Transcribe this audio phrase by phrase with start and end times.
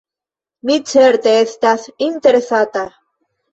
[0.69, 2.89] Mi certe estas interesata.